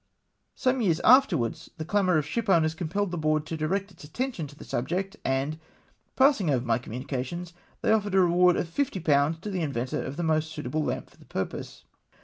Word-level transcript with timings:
Some 0.55 0.77
few 0.79 0.85
years 0.85 0.99
afterwards, 1.01 1.69
the 1.77 1.85
clamour 1.85 2.17
of 2.17 2.25
ship 2.25 2.49
owners 2.49 2.73
compelled 2.73 3.11
tlie 3.11 3.21
Board 3.21 3.45
to 3.45 3.55
direct 3.55 3.91
its 3.91 4.03
attention 4.03 4.47
to 4.47 4.55
the 4.55 4.63
subject, 4.63 5.15
and, 5.23 5.59
passing 6.15 6.49
over 6.49 6.65
my 6.65 6.79
communications, 6.79 7.53
they 7.83 7.91
offered 7.91 8.15
a 8.15 8.19
reward 8.19 8.55
of 8.55 8.67
fifty 8.67 8.99
pounds 8.99 9.37
to 9.41 9.51
the 9.51 9.61
inventor 9.61 10.01
of 10.03 10.17
the 10.17 10.23
most 10.23 10.51
suitable 10.51 10.83
lamp 10.83 11.11
for 11.11 11.17
the 11.17 11.25
purpose. 11.25 11.83